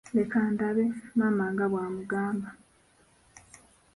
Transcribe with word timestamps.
Leka 0.15 0.39
ndabe, 0.53 0.85
maama 1.17 1.45
nga 1.51 1.65
bw'amugamba. 1.71 2.47